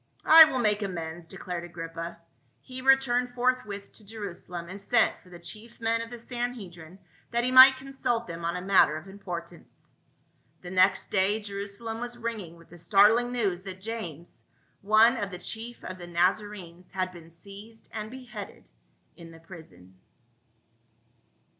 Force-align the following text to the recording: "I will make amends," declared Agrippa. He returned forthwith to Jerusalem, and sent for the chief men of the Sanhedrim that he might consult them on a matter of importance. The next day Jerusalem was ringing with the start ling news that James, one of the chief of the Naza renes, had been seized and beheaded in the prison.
"I 0.25 0.45
will 0.45 0.57
make 0.57 0.81
amends," 0.81 1.27
declared 1.27 1.63
Agrippa. 1.63 2.19
He 2.59 2.81
returned 2.81 3.35
forthwith 3.35 3.91
to 3.91 4.03
Jerusalem, 4.03 4.67
and 4.67 4.81
sent 4.81 5.19
for 5.21 5.29
the 5.29 5.37
chief 5.37 5.79
men 5.79 6.01
of 6.01 6.09
the 6.09 6.17
Sanhedrim 6.17 6.97
that 7.29 7.43
he 7.43 7.51
might 7.51 7.77
consult 7.77 8.25
them 8.25 8.43
on 8.43 8.55
a 8.55 8.63
matter 8.63 8.97
of 8.97 9.07
importance. 9.07 9.89
The 10.63 10.71
next 10.71 11.09
day 11.09 11.39
Jerusalem 11.39 12.01
was 12.01 12.17
ringing 12.17 12.57
with 12.57 12.69
the 12.71 12.79
start 12.79 13.13
ling 13.13 13.31
news 13.31 13.61
that 13.61 13.79
James, 13.79 14.43
one 14.81 15.17
of 15.17 15.29
the 15.29 15.37
chief 15.37 15.83
of 15.83 15.99
the 15.99 16.07
Naza 16.07 16.49
renes, 16.49 16.89
had 16.91 17.11
been 17.11 17.29
seized 17.29 17.87
and 17.91 18.09
beheaded 18.09 18.71
in 19.15 19.29
the 19.29 19.39
prison. 19.39 19.99